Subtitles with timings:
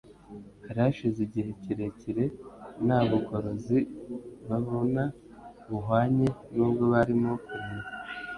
[0.65, 2.25] hari hashize igihe kirekire
[2.85, 3.77] nta bugorozi
[4.47, 5.03] babona
[5.69, 7.87] buhwanye nubwo barimo kureba.